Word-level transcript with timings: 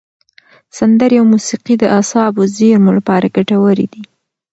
سندرې 0.77 1.17
او 1.21 1.25
موسیقي 1.33 1.75
د 1.79 1.83
اعصابو 1.97 2.41
زېرمو 2.55 2.91
لپاره 2.97 3.33
ګټورې 3.37 3.87
دي. 3.93 4.03